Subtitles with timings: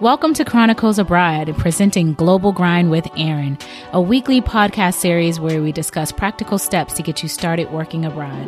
[0.00, 3.58] Welcome to Chronicles Abroad, presenting Global Grind with Aaron,
[3.92, 8.46] a weekly podcast series where we discuss practical steps to get you started working abroad.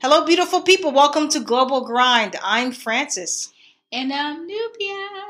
[0.00, 0.92] Hello, beautiful people.
[0.92, 2.36] Welcome to Global Grind.
[2.42, 3.52] I'm Francis.
[3.92, 5.29] And I'm Nubia.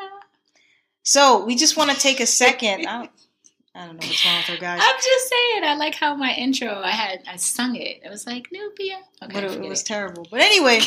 [1.10, 2.86] So, we just want to take a second.
[2.86, 3.10] I, don't,
[3.74, 4.80] I don't know what's wrong with her, guys.
[4.80, 8.00] I'm just saying, I like how my intro, I had, I sung it.
[8.04, 9.00] It was like, Nubia.
[9.20, 10.28] Okay, but it, it was terrible.
[10.30, 10.82] But anyway,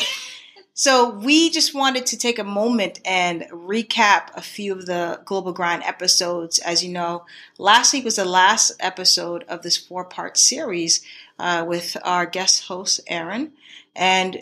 [0.72, 5.52] so we just wanted to take a moment and recap a few of the Global
[5.52, 6.58] Grind episodes.
[6.58, 7.26] As you know,
[7.58, 11.04] last week was the last episode of this four part series
[11.38, 13.52] uh, with our guest host, Aaron.
[13.94, 14.38] And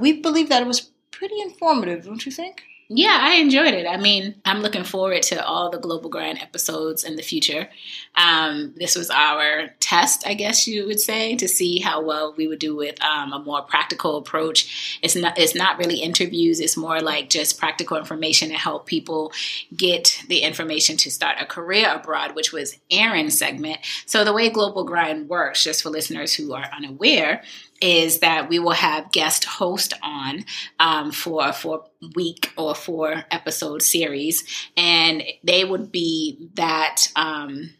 [0.00, 2.62] we believe that it was pretty informative, don't you think?
[2.90, 3.86] Yeah, I enjoyed it.
[3.86, 7.68] I mean, I'm looking forward to all the Global Grind episodes in the future.
[8.14, 12.48] Um, this was our test, I guess you would say, to see how well we
[12.48, 14.98] would do with um, a more practical approach.
[15.02, 16.60] It's not it's not really interviews.
[16.60, 19.32] It's more like just practical information to help people
[19.76, 23.80] get the information to start a career abroad, which was Aaron's segment.
[24.06, 27.42] So the way Global Grind works, just for listeners who are unaware,
[27.80, 30.44] is that we will have guest host on
[30.80, 31.84] um, for a four
[32.14, 34.44] week or four episode series,
[34.76, 37.08] and they would be that.
[37.16, 37.70] Um,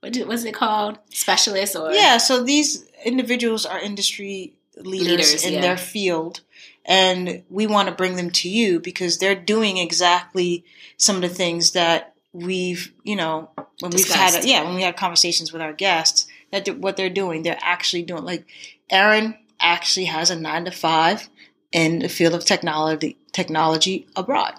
[0.00, 0.98] what was it called?
[1.10, 2.16] Specialist or yeah?
[2.16, 5.60] So these individuals are industry leaders, Leaders, in yeah.
[5.60, 6.40] their field,
[6.84, 10.64] and we want to bring them to you because they're doing exactly
[10.96, 14.96] some of the things that we've you know when we've had yeah when we had
[14.96, 18.46] conversations with our guests that what they're doing they're actually doing like
[18.90, 21.28] Aaron actually has a nine to five
[21.72, 24.54] in the field of technology technology abroad.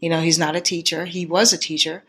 [0.00, 1.04] You know, he's not a teacher.
[1.04, 2.02] He was a teacher.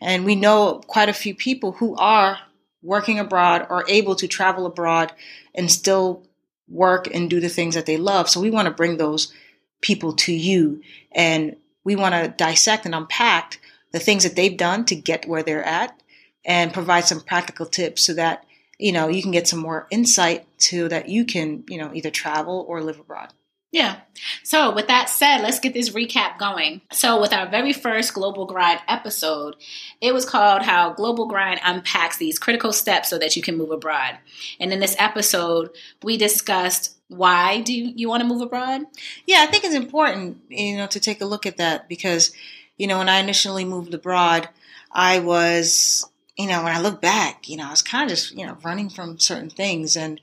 [0.00, 2.38] And we know quite a few people who are
[2.82, 5.12] working abroad or able to travel abroad
[5.54, 6.22] and still
[6.68, 8.28] work and do the things that they love.
[8.28, 9.32] So we want to bring those
[9.80, 13.60] people to you and we want to dissect and unpack
[13.92, 16.00] the things that they've done to get where they're at
[16.44, 18.44] and provide some practical tips so that
[18.78, 22.10] you know you can get some more insight to that you can you know either
[22.10, 23.32] travel or live abroad
[23.70, 24.00] Yeah.
[24.44, 26.80] So, with that said, let's get this recap going.
[26.90, 29.56] So, with our very first Global Grind episode,
[30.00, 33.70] it was called How Global Grind Unpacks These Critical Steps So That You Can Move
[33.70, 34.16] Abroad.
[34.58, 35.68] And in this episode,
[36.02, 38.82] we discussed why do you want to move abroad?
[39.26, 42.32] yeah i think it's important you know to take a look at that because
[42.76, 44.48] you know when i initially moved abroad
[44.92, 46.06] i was
[46.38, 48.56] you know when i look back you know i was kind of just you know
[48.64, 50.20] running from certain things and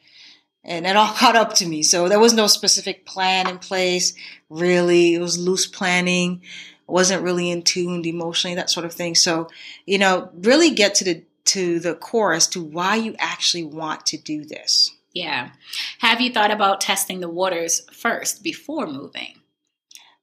[0.66, 1.84] and it all caught up to me.
[1.84, 4.14] So there was no specific plan in place
[4.50, 5.14] really.
[5.14, 6.42] It was loose planning.
[6.88, 9.16] Wasn't really in tuned emotionally that sort of thing.
[9.16, 9.50] So
[9.86, 14.06] you know really get to the to the core as to why you actually want
[14.08, 14.92] to do this.
[15.14, 15.52] Yeah.
[16.00, 19.40] Have you thought about testing the waters first before moving?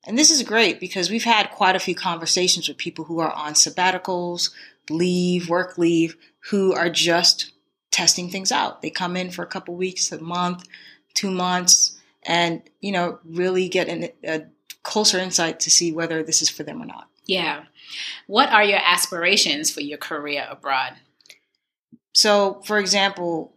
[0.04, 3.32] And this is great because we've had quite a few conversations with people who are
[3.32, 4.50] on sabbaticals,
[4.90, 6.16] leave, work leave,
[6.50, 7.52] who are just
[7.90, 8.82] testing things out.
[8.82, 10.64] They come in for a couple weeks, a month,
[11.14, 14.42] two months, and you know really get an, a
[14.82, 17.08] closer insight to see whether this is for them or not.
[17.26, 17.64] Yeah.
[18.26, 20.94] What are your aspirations for your career abroad?
[22.12, 23.54] So, for example,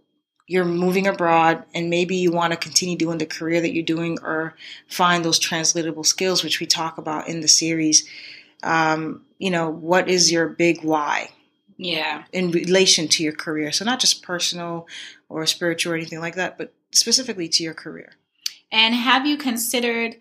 [0.47, 4.17] you're moving abroad and maybe you want to continue doing the career that you're doing
[4.21, 4.55] or
[4.87, 8.07] find those translatable skills, which we talk about in the series.
[8.61, 11.29] Um, you know, what is your big why
[11.77, 12.23] Yeah.
[12.31, 13.71] in relation to your career?
[13.71, 14.87] So, not just personal
[15.29, 18.13] or spiritual or anything like that, but specifically to your career.
[18.71, 20.17] And have you considered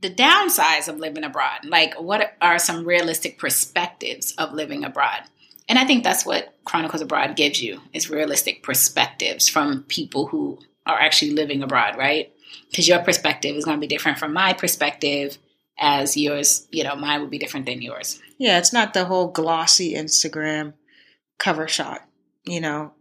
[0.00, 1.64] the downsides of living abroad?
[1.64, 5.22] Like, what are some realistic perspectives of living abroad?
[5.68, 10.58] And I think that's what Chronicles Abroad gives you is realistic perspectives from people who
[10.86, 12.32] are actually living abroad, right?
[12.70, 15.38] Because your perspective is going to be different from my perspective,
[15.78, 18.20] as yours, you know, mine would be different than yours.
[18.38, 20.74] Yeah, it's not the whole glossy Instagram
[21.38, 22.06] cover shot.
[22.44, 22.92] You know,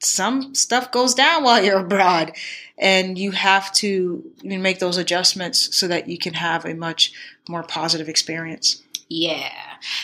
[0.00, 2.32] some stuff goes down while you're abroad,
[2.76, 6.74] and you have to you know, make those adjustments so that you can have a
[6.74, 7.12] much
[7.48, 8.82] more positive experience.
[9.08, 9.50] Yeah.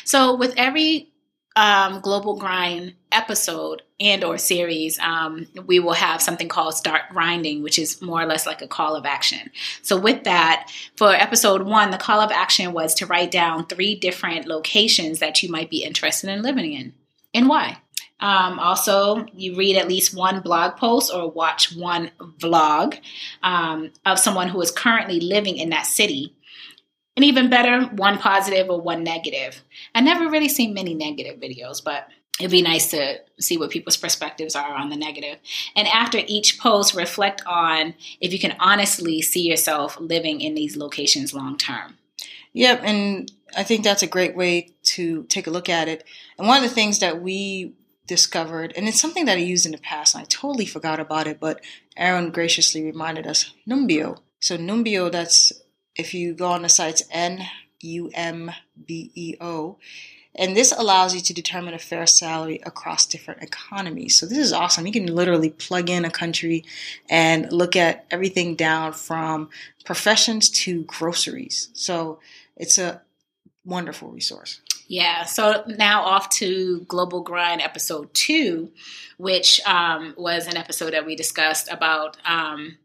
[0.04, 1.08] So with every
[1.56, 7.62] um, global grind episode and or series um, we will have something called start grinding
[7.62, 9.50] which is more or less like a call of action
[9.82, 13.94] so with that for episode one the call of action was to write down three
[13.94, 16.92] different locations that you might be interested in living in
[17.32, 17.78] and why
[18.20, 22.98] um, also, you read at least one blog post or watch one vlog
[23.42, 26.34] um, of someone who is currently living in that city.
[27.16, 29.62] And even better, one positive or one negative.
[29.94, 32.08] I never really seen many negative videos, but
[32.40, 35.38] it'd be nice to see what people's perspectives are on the negative.
[35.76, 40.76] And after each post, reflect on if you can honestly see yourself living in these
[40.76, 41.98] locations long term.
[42.52, 46.04] Yep, and I think that's a great way to take a look at it.
[46.38, 47.74] And one of the things that we
[48.06, 51.26] discovered, and it's something that I used in the past, and I totally forgot about
[51.26, 51.60] it, but
[51.96, 54.18] Aaron graciously reminded us Numbeo.
[54.40, 55.52] So, Numbeo, that's
[55.96, 57.42] if you go on the sites N
[57.80, 58.50] U M
[58.86, 59.78] B E O,
[60.36, 64.18] and this allows you to determine a fair salary across different economies.
[64.18, 64.86] So this is awesome.
[64.86, 66.64] You can literally plug in a country
[67.08, 69.48] and look at everything down from
[69.84, 71.68] professions to groceries.
[71.72, 72.18] So
[72.56, 73.02] it's a
[73.64, 74.60] wonderful resource.
[74.88, 75.24] Yeah.
[75.24, 78.70] So now off to Global Grind episode two,
[79.16, 82.76] which um, was an episode that we discussed about um,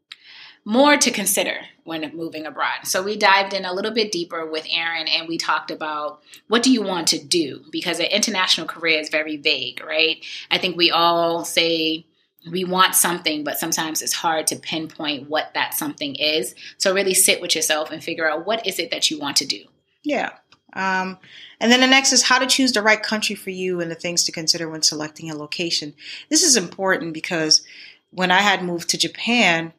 [0.66, 2.86] more to consider when moving abroad.
[2.86, 6.62] So we dived in a little bit deeper with Aaron and we talked about what
[6.62, 10.24] do you want to do because an international career is very vague, right?
[10.52, 12.06] I think we all say
[12.50, 16.56] we want something, but sometimes it's hard to pinpoint what that something is.
[16.78, 19.46] So really sit with yourself and figure out what is it that you want to
[19.46, 19.64] do.
[20.04, 20.32] Yeah.
[20.74, 21.18] Um,
[21.60, 23.96] and then the next is how to choose the right country for you and the
[23.96, 25.94] things to consider when selecting a location.
[26.30, 27.64] This is important because
[28.12, 29.74] when I had moved to Japan,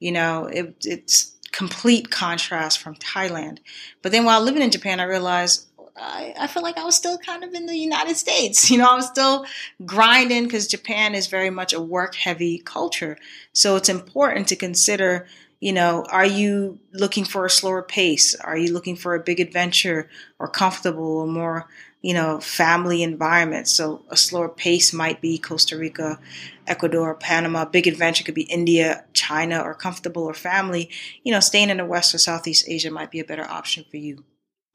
[0.00, 3.58] you know, it, it's complete contrast from Thailand.
[4.02, 7.18] But then while living in Japan, I realized I, I feel like I was still
[7.18, 8.70] kind of in the United States.
[8.74, 9.46] You know, I was still
[9.86, 13.16] grinding because Japan is very much a work heavy culture.
[13.52, 15.26] So it's important to consider
[15.60, 18.34] you know, are you looking for a slower pace?
[18.34, 21.68] Are you looking for a big adventure or comfortable or more,
[22.04, 23.66] you know, family environment?
[23.66, 26.20] So a slower pace might be Costa Rica,
[26.66, 27.64] Ecuador, Panama.
[27.64, 30.90] Big adventure could be India, China, or comfortable or family.
[31.22, 33.96] You know, staying in the West or Southeast Asia might be a better option for
[33.96, 34.22] you.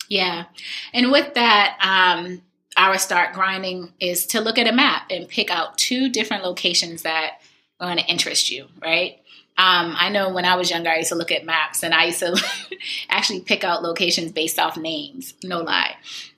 [0.09, 0.45] Yeah.
[0.91, 2.41] And with that, um,
[2.75, 7.03] our start grinding is to look at a map and pick out two different locations
[7.03, 7.41] that
[7.79, 9.19] are going to interest you, right?
[9.59, 12.05] Um, I know when I was younger, I used to look at maps and I
[12.05, 12.41] used to
[13.09, 15.33] actually pick out locations based off names.
[15.43, 15.97] No lie.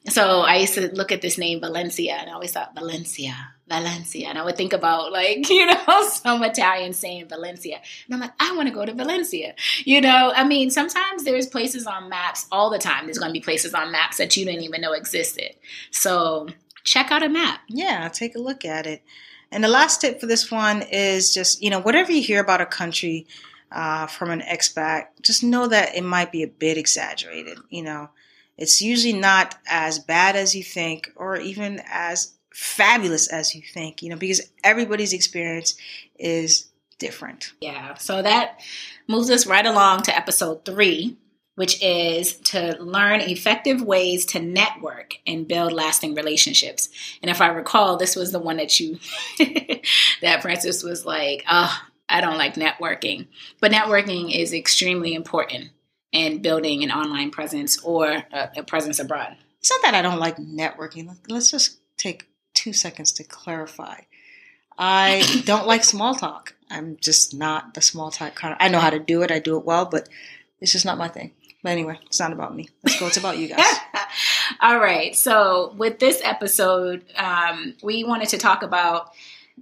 [0.10, 3.36] So I used to look at this name Valencia, and I always thought Valencia,
[3.68, 8.22] Valencia, and I would think about like you know some Italian saying Valencia, and I'm
[8.22, 9.54] like, I want to go to Valencia.
[9.86, 13.06] You know, I mean, sometimes there's places on maps all the time.
[13.06, 15.52] There's going to be places on maps that you didn't even know existed.
[15.92, 16.48] So
[16.84, 17.60] check out a map.
[17.68, 19.04] Yeah, take a look at it.
[19.52, 22.62] And the last tip for this one is just, you know, whatever you hear about
[22.62, 23.28] a country
[23.72, 27.58] uh, from an expat, just know that it might be a bit exaggerated.
[27.70, 28.10] You know,
[28.58, 34.02] it's usually not as bad as you think or even as fabulous as you think,
[34.02, 35.76] you know, because everybody's experience
[36.20, 36.68] is
[37.00, 37.54] different.
[37.62, 37.96] Yeah.
[37.96, 38.60] So that
[39.08, 41.18] moves us right along to episode three,
[41.56, 46.90] which is to learn effective ways to network and build lasting relationships.
[47.22, 49.00] And if I recall, this was the one that you,
[50.22, 51.78] that Francis was like, oh,
[52.08, 53.28] I don't like networking.
[53.60, 55.70] But networking is extremely important
[56.12, 59.38] in building an online presence or a, a presence abroad.
[59.60, 61.16] It's not that I don't like networking.
[61.30, 64.02] Let's just take two seconds to clarify.
[64.78, 66.56] I don't like small talk.
[66.70, 68.58] I'm just not the small talk kind of.
[68.60, 69.32] I know how to do it.
[69.32, 70.10] I do it well, but
[70.60, 71.32] it's just not my thing.
[71.64, 72.70] But anyway, it's not about me.
[72.84, 73.08] Let's go.
[73.08, 73.66] It's about you guys.
[74.62, 75.16] All right.
[75.16, 79.12] So with this episode, um, we wanted to talk about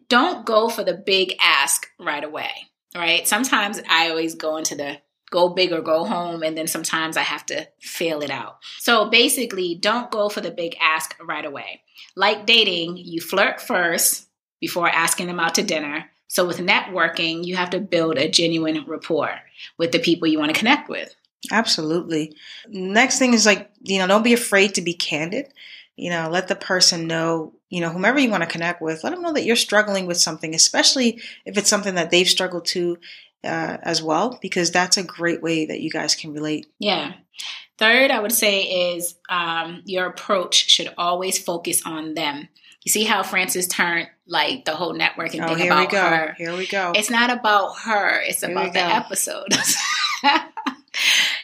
[0.07, 2.51] don't go for the big ask right away.
[2.95, 3.27] Right.
[3.27, 7.21] Sometimes I always go into the go big or go home, and then sometimes I
[7.21, 8.57] have to fail it out.
[8.79, 11.81] So basically, don't go for the big ask right away.
[12.15, 14.27] Like dating, you flirt first
[14.59, 16.09] before asking them out to dinner.
[16.27, 19.39] So with networking, you have to build a genuine rapport
[19.77, 21.13] with the people you want to connect with.
[21.51, 22.35] Absolutely.
[22.67, 25.47] Next thing is like, you know, don't be afraid to be candid.
[25.95, 29.09] You know, let the person know, you know, whomever you want to connect with, let
[29.11, 32.97] them know that you're struggling with something, especially if it's something that they've struggled to
[33.43, 36.67] uh, as well, because that's a great way that you guys can relate.
[36.79, 37.13] Yeah.
[37.77, 42.49] Third, I would say is um, your approach should always focus on them.
[42.83, 46.01] You see how Francis turned like the whole networking oh, thing here about we go.
[46.01, 46.35] her.
[46.37, 46.93] Here we go.
[46.95, 48.21] It's not about her.
[48.21, 49.47] It's Here about the episode.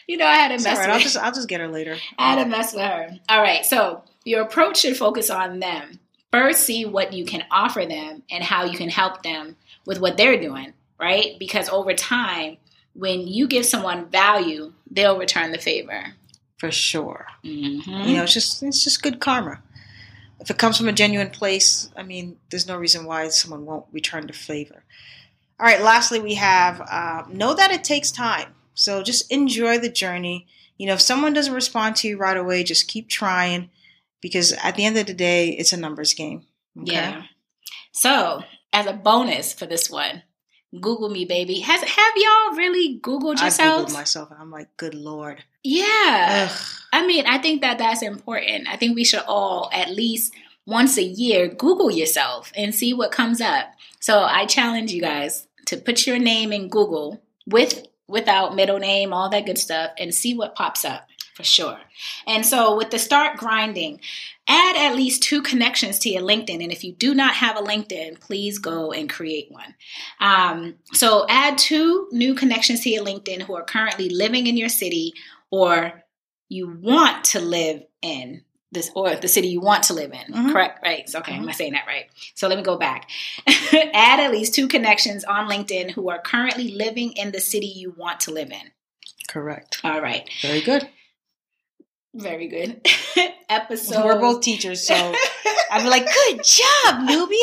[0.08, 0.88] you know, I had to mess all right.
[0.88, 1.98] with I'll just I'll just get her later.
[2.18, 3.10] I had to mess with her.
[3.30, 6.00] All right, so your approach should focus on them.
[6.32, 10.18] First, see what you can offer them and how you can help them with what
[10.18, 11.38] they're doing, right?
[11.40, 12.58] Because over time,
[12.94, 16.14] when you give someone value, they'll return the favor.
[16.58, 17.28] For sure.
[17.44, 18.10] Mm-hmm.
[18.10, 19.62] You know, it's just it's just good karma.
[20.40, 23.86] If it comes from a genuine place, I mean, there's no reason why someone won't
[23.92, 24.84] return the favor.
[25.60, 25.82] All right.
[25.82, 28.54] Lastly, we have uh, know that it takes time.
[28.76, 30.48] So just enjoy the journey.
[30.78, 33.70] You know, if someone doesn't respond to you right away, just keep trying,
[34.22, 36.44] because at the end of the day, it's a numbers game.
[36.82, 36.94] Okay?
[36.94, 37.24] Yeah.
[37.94, 40.24] So, as a bonus for this one,
[40.82, 41.60] Google me, baby.
[41.62, 43.60] Has have y'all really Googled yourselves?
[43.60, 45.44] I googled myself, and I'm like, good lord.
[45.64, 46.50] yeah.
[46.52, 46.60] Ugh.
[46.92, 48.68] I mean, I think that that's important.
[48.68, 50.34] I think we should all at least
[50.66, 53.68] once a year Google yourself and see what comes up.
[54.00, 59.14] So I challenge you guys to put your name in Google with without middle name,
[59.14, 61.78] all that good stuff, and see what pops up for sure.
[62.26, 64.00] And so with the start grinding,
[64.48, 66.64] add at least two connections to your LinkedIn.
[66.64, 69.76] And if you do not have a LinkedIn, please go and create one.
[70.22, 74.70] Um, so add two new connections to your LinkedIn who are currently living in your
[74.70, 75.14] city
[75.52, 76.06] or
[76.48, 78.45] you want to live in
[78.76, 80.32] this or the city you want to live in.
[80.34, 80.52] Mhm.
[80.52, 80.80] Correct?
[80.84, 81.10] Right.
[81.10, 82.06] So, okay, am I saying that right?
[82.36, 83.10] So let me go back.
[83.48, 87.96] Add at least two connections on LinkedIn who are currently living in the city you
[87.98, 88.72] want to live in.
[89.28, 89.82] Correct.
[89.84, 90.30] All right.
[90.44, 90.88] Very good.
[92.14, 92.88] Very good.
[93.50, 94.06] Episode.
[94.06, 94.94] We're both teachers, so
[95.72, 97.38] I'm like, good job, Nubia.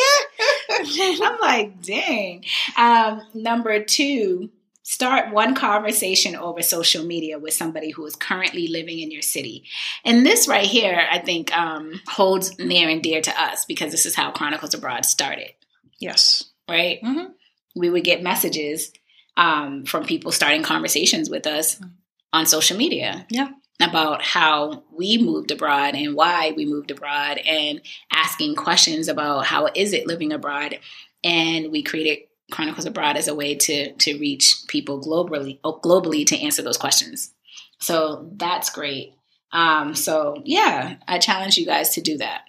[0.70, 2.44] I'm like, dang.
[2.78, 4.50] Um, number two,
[4.82, 9.64] start one conversation over social media with somebody who is currently living in your city.
[10.04, 14.06] And this right here, I think, um, holds near and dear to us because this
[14.06, 15.52] is how Chronicles Abroad started,
[15.98, 16.44] yes.
[16.68, 16.98] right?
[17.02, 17.26] hmm
[17.76, 18.92] We would get messages
[19.36, 21.80] um, from people starting conversations with us
[22.32, 23.26] on social media.
[23.30, 23.48] Yeah.
[23.80, 27.80] About how we moved abroad and why we moved abroad, and
[28.12, 30.78] asking questions about how is it living abroad.
[31.24, 36.38] And we created Chronicles Abroad as a way to to reach people globally globally to
[36.38, 37.32] answer those questions.
[37.80, 39.14] So that's great.
[39.50, 42.42] Um, so yeah, I challenge you guys to do that.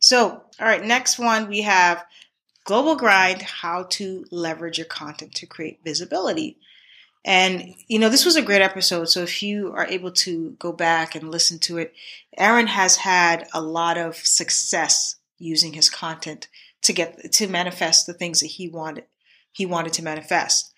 [0.00, 2.04] So, all right, next one we have
[2.64, 6.56] Global Grind How to Leverage Your Content to Create Visibility.
[7.24, 9.06] And, you know, this was a great episode.
[9.06, 11.92] So, if you are able to go back and listen to it,
[12.38, 16.48] Aaron has had a lot of success using his content
[16.82, 19.04] to get to manifest the things that he wanted
[19.52, 20.72] he wanted to manifest.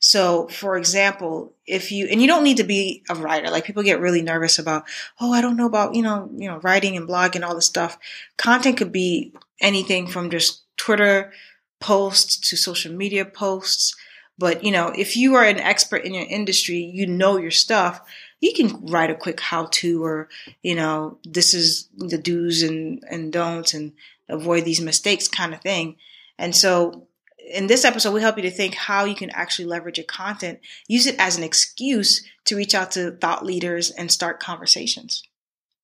[0.00, 3.82] So, for example, if you and you don't need to be a writer, like people
[3.82, 4.84] get really nervous about,
[5.20, 7.98] oh, I don't know about you know you know writing and blogging all this stuff.
[8.36, 11.32] Content could be anything from just Twitter
[11.80, 13.96] posts to social media posts.
[14.38, 18.00] But you know, if you are an expert in your industry, you know your stuff.
[18.40, 20.28] You can write a quick how-to, or
[20.62, 23.94] you know, this is the do's and and don'ts, and
[24.28, 25.96] avoid these mistakes, kind of thing.
[26.38, 27.08] And so
[27.52, 30.60] in this episode, we help you to think how you can actually leverage your content,
[30.86, 35.22] use it as an excuse to reach out to thought leaders and start conversations.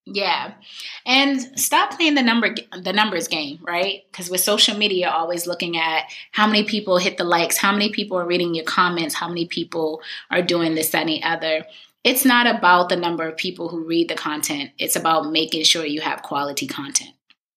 [0.06, 0.52] Yeah.
[1.06, 4.02] And stop playing the number the numbers game, right?
[4.12, 7.88] Cuz with social media always looking at how many people hit the likes, how many
[7.88, 11.66] people are reading your comments, how many people are doing this any other.
[12.02, 14.72] It's not about the number of people who read the content.
[14.78, 17.12] It's about making sure you have quality content.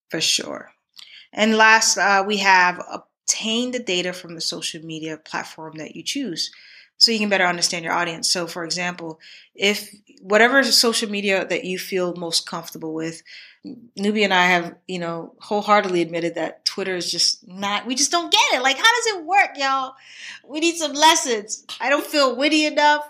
[0.09, 0.71] For sure.
[1.37, 6.01] And last, uh, we have obtain the data from the social media platform that you
[6.01, 6.51] choose
[6.97, 8.27] so you can better understand your audience.
[8.27, 9.19] So, for example,
[9.53, 13.21] if whatever social media that you feel most comfortable with,
[13.95, 18.11] Nubia and I have, you know, wholeheartedly admitted that Twitter is just not, we just
[18.11, 18.63] don't get it.
[18.63, 19.93] Like, how does it work, y'all?
[20.43, 21.65] We need some lessons.
[21.79, 23.07] I don't feel witty enough.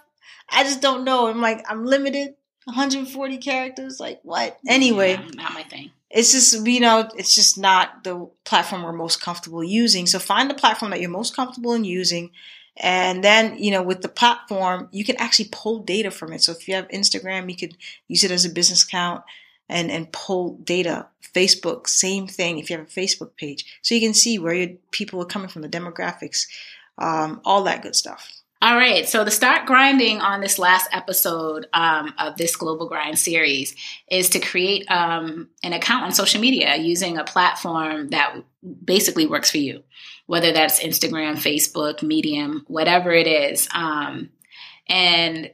[0.50, 1.28] I just don't know.
[1.28, 2.36] I'm like, I'm limited.
[2.66, 4.02] 140 characters.
[4.02, 4.60] Like, what?
[4.68, 5.92] Anyway Yeah, not my thing.
[6.10, 10.06] It's just you know it's just not the platform we're most comfortable using.
[10.06, 12.32] So find the platform that you're most comfortable in using.
[12.78, 16.44] And then you know with the platform you can actually pull data from it.
[16.44, 19.24] So if you have instagram you could use it as a business account
[19.68, 21.08] and and pull data.
[21.34, 23.80] Facebook same thing if you have a facebook page.
[23.82, 26.48] So you can see where your people are coming from the demographics
[26.98, 31.68] um, all that good stuff All right, so the start grinding on this last episode
[31.74, 33.76] um, of this Global Grind series
[34.10, 38.36] is to create um, an account on social media using a platform that
[38.84, 39.84] basically works for you,
[40.26, 43.70] whether that's Instagram, Facebook, Medium, whatever it is.
[43.76, 44.32] Um,
[44.90, 45.52] and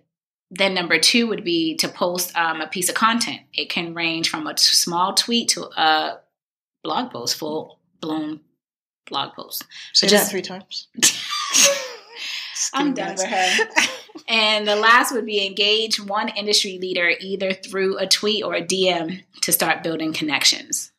[0.50, 3.42] then number two would be to post um, a piece of content.
[3.54, 6.20] It can range from a t- small tweet to a
[6.86, 8.40] blog post, full blown
[9.08, 9.66] blog post.
[9.92, 10.88] so just three times
[12.74, 13.66] I'm done with her.
[14.28, 18.64] And the last would be engage one industry leader either through a tweet or a
[18.64, 20.92] DM to start building connections.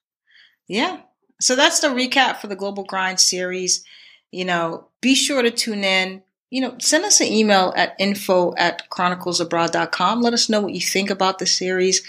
[0.66, 1.00] Yeah.
[1.40, 3.85] So that's the recap for the Global Grind series.
[4.30, 6.23] You know, be sure to tune in.
[6.50, 10.21] You know, send us an email at info at chroniclesabroad.com.
[10.21, 12.02] Let us know what you think about the series,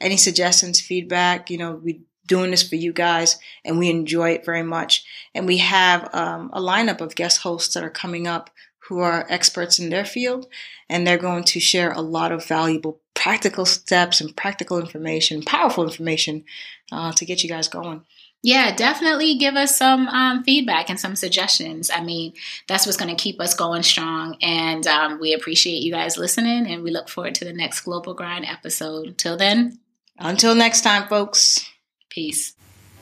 [0.00, 1.50] any suggestions, feedback.
[1.50, 5.04] You know, we're doing this for you guys and we enjoy it very much.
[5.34, 8.50] And we have um, a lineup of guest hosts that are coming up
[8.92, 10.46] who are experts in their field,
[10.88, 15.84] and they're going to share a lot of valuable practical steps and practical information, powerful
[15.84, 16.44] information
[16.90, 18.02] uh, to get you guys going.
[18.42, 21.90] Yeah, definitely give us some um, feedback and some suggestions.
[21.90, 22.34] I mean,
[22.68, 24.36] that's what's going to keep us going strong.
[24.42, 28.12] And um, we appreciate you guys listening, and we look forward to the next Global
[28.12, 29.16] Grind episode.
[29.16, 29.78] Till then,
[30.18, 31.64] until next time, folks.
[32.10, 32.54] Peace.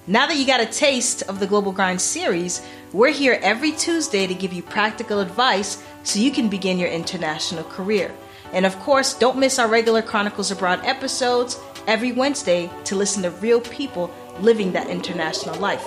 [0.07, 4.26] Now that you got a taste of the Global Grind series, we're here every Tuesday
[4.26, 8.11] to give you practical advice so you can begin your international career.
[8.54, 13.30] And of course, don't miss our regular Chronicles Abroad episodes every Wednesday to listen to
[13.30, 15.87] real people living that international life.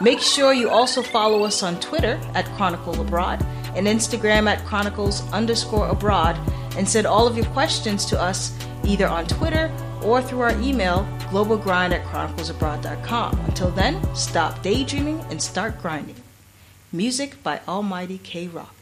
[0.00, 5.22] Make sure you also follow us on Twitter at Chronicle Abroad and Instagram at Chronicles
[5.32, 6.36] underscore abroad
[6.76, 8.52] and send all of your questions to us
[8.84, 9.70] either on Twitter
[10.04, 13.38] or through our email, globalgrind at chroniclesabroad.com.
[13.46, 16.16] Until then, stop daydreaming and start grinding.
[16.92, 18.81] Music by Almighty K Rock.